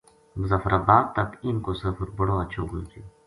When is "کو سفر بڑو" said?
1.65-2.35